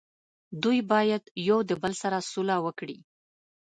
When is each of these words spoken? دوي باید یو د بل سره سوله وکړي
دوي 0.63 0.79
باید 0.91 1.23
یو 1.49 1.59
د 1.69 1.71
بل 1.81 1.93
سره 2.01 2.17
سوله 2.31 2.55
وکړي 2.65 2.97